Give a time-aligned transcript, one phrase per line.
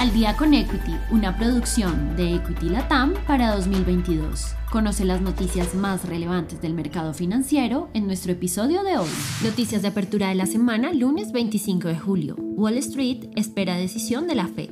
[0.00, 4.54] Al día con Equity, una producción de Equity Latam para 2022.
[4.72, 9.10] Conoce las noticias más relevantes del mercado financiero en nuestro episodio de hoy.
[9.44, 12.36] Noticias de apertura de la semana, lunes 25 de julio.
[12.38, 14.70] Wall Street espera decisión de la Fed.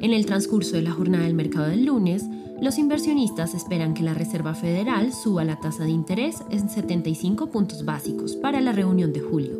[0.00, 2.22] En el transcurso de la jornada del mercado del lunes,
[2.62, 7.84] los inversionistas esperan que la Reserva Federal suba la tasa de interés en 75 puntos
[7.84, 9.58] básicos para la reunión de julio.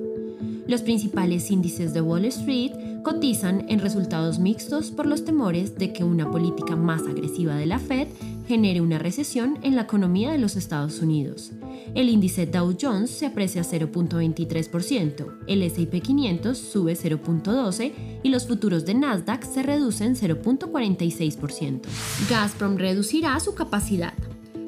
[0.68, 2.70] Los principales índices de Wall Street
[3.03, 7.79] cotizan en resultados mixtos por los temores de que una política más agresiva de la
[7.79, 8.09] Fed
[8.47, 11.52] genere una recesión en la economía de los Estados Unidos.
[11.95, 18.84] El índice Dow Jones se aprecia 0.23%, el S&P 500 sube 0.12% y los futuros
[18.87, 21.80] de Nasdaq se reducen 0.46%.
[22.29, 24.15] Gazprom reducirá su capacidad.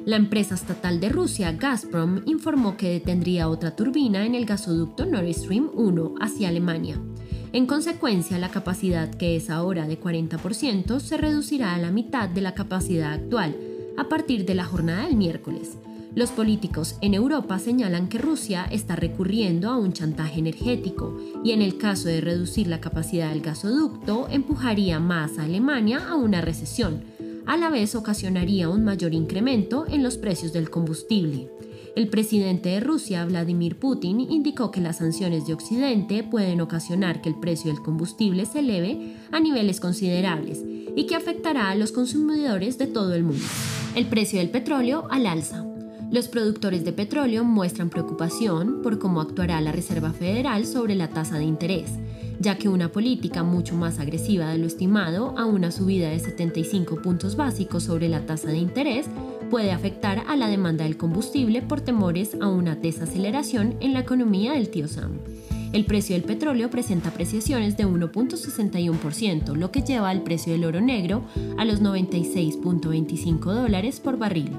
[0.05, 5.33] La empresa estatal de Rusia, Gazprom, informó que detendría otra turbina en el gasoducto Nord
[5.33, 6.99] Stream 1 hacia Alemania.
[7.53, 12.41] En consecuencia, la capacidad que es ahora de 40% se reducirá a la mitad de
[12.41, 13.55] la capacidad actual
[13.95, 15.77] a partir de la jornada del miércoles.
[16.15, 21.61] Los políticos en Europa señalan que Rusia está recurriendo a un chantaje energético y en
[21.61, 27.03] el caso de reducir la capacidad del gasoducto empujaría más a Alemania a una recesión.
[27.45, 31.51] A la vez ocasionaría un mayor incremento en los precios del combustible.
[31.95, 37.29] El presidente de Rusia, Vladimir Putin, indicó que las sanciones de Occidente pueden ocasionar que
[37.29, 40.63] el precio del combustible se eleve a niveles considerables
[40.95, 43.45] y que afectará a los consumidores de todo el mundo.
[43.95, 45.72] El precio del petróleo al alza.
[46.13, 51.39] Los productores de petróleo muestran preocupación por cómo actuará la Reserva Federal sobre la tasa
[51.39, 51.89] de interés,
[52.39, 57.01] ya que una política mucho más agresiva de lo estimado a una subida de 75
[57.01, 59.07] puntos básicos sobre la tasa de interés
[59.49, 64.51] puede afectar a la demanda del combustible por temores a una desaceleración en la economía
[64.51, 65.17] del tío Sam.
[65.73, 70.81] El precio del petróleo presenta apreciaciones de 1.61%, lo que lleva el precio del oro
[70.81, 71.23] negro
[71.57, 74.51] a los 96.25 dólares por barril.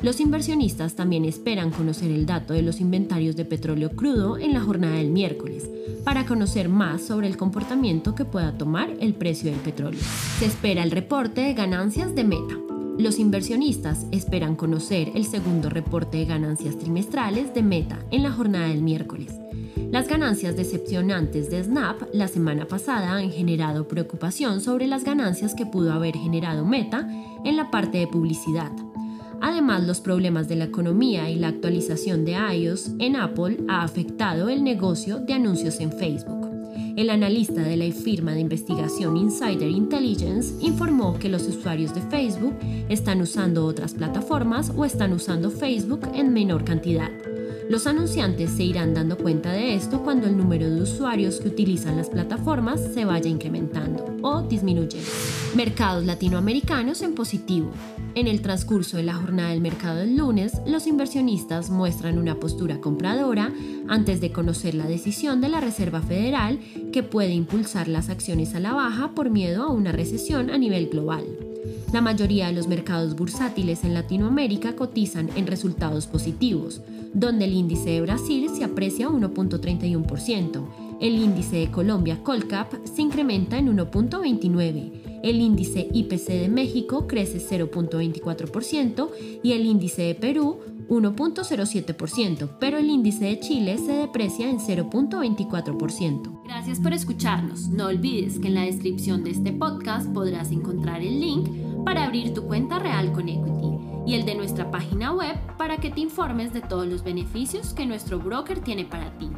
[0.00, 4.62] Los inversionistas también esperan conocer el dato de los inventarios de petróleo crudo en la
[4.62, 5.68] jornada del miércoles,
[6.04, 10.00] para conocer más sobre el comportamiento que pueda tomar el precio del petróleo.
[10.38, 12.56] Se espera el reporte de ganancias de Meta.
[12.98, 18.68] Los inversionistas esperan conocer el segundo reporte de ganancias trimestrales de Meta en la jornada
[18.68, 19.41] del miércoles.
[19.90, 25.66] Las ganancias decepcionantes de Snap la semana pasada han generado preocupación sobre las ganancias que
[25.66, 27.08] pudo haber generado Meta
[27.44, 28.72] en la parte de publicidad.
[29.40, 34.48] Además, los problemas de la economía y la actualización de iOS en Apple ha afectado
[34.48, 36.42] el negocio de anuncios en Facebook.
[36.96, 42.54] El analista de la firma de investigación Insider Intelligence informó que los usuarios de Facebook
[42.88, 47.10] están usando otras plataformas o están usando Facebook en menor cantidad.
[47.68, 51.96] Los anunciantes se irán dando cuenta de esto cuando el número de usuarios que utilizan
[51.96, 55.08] las plataformas se vaya incrementando o disminuyendo.
[55.54, 57.70] Mercados latinoamericanos en positivo.
[58.14, 62.80] En el transcurso de la jornada del mercado del lunes, los inversionistas muestran una postura
[62.80, 63.50] compradora
[63.88, 66.58] antes de conocer la decisión de la Reserva Federal
[66.92, 70.88] que puede impulsar las acciones a la baja por miedo a una recesión a nivel
[70.88, 71.24] global.
[71.92, 76.80] La mayoría de los mercados bursátiles en Latinoamérica cotizan en resultados positivos,
[77.12, 80.66] donde el índice de Brasil se aprecia 1.31%,
[81.00, 87.38] el índice de Colombia Colcap se incrementa en 1.29%, el índice IPC de México crece
[87.38, 89.10] 0.24%
[89.42, 96.42] y el índice de Perú 1.07%, pero el índice de Chile se deprecia en 0.24%.
[96.44, 97.68] Gracias por escucharnos.
[97.68, 101.48] No olvides que en la descripción de este podcast podrás encontrar el link
[101.84, 103.72] para abrir tu cuenta real con Equity
[104.06, 107.86] y el de nuestra página web para que te informes de todos los beneficios que
[107.86, 109.30] nuestro broker tiene para ti.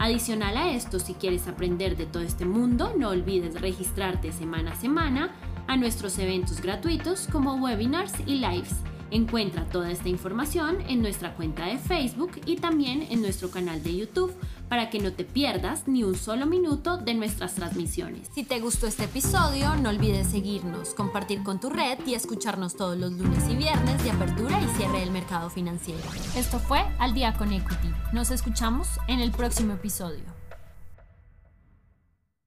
[0.00, 4.76] Adicional a esto, si quieres aprender de todo este mundo, no olvides registrarte semana a
[4.76, 5.34] semana
[5.66, 8.76] a nuestros eventos gratuitos como webinars y lives.
[9.10, 13.94] Encuentra toda esta información en nuestra cuenta de Facebook y también en nuestro canal de
[13.94, 14.32] YouTube
[14.70, 18.30] para que no te pierdas ni un solo minuto de nuestras transmisiones.
[18.34, 22.96] Si te gustó este episodio, no olvides seguirnos, compartir con tu red y escucharnos todos
[22.96, 24.49] los lunes y viernes de apertura
[24.80, 26.00] cierre del mercado financiero.
[26.34, 27.92] Esto fue Al día con Equity.
[28.14, 30.39] Nos escuchamos en el próximo episodio.